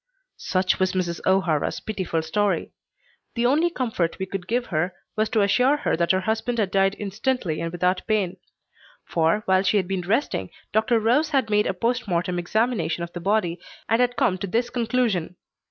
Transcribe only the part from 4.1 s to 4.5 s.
we could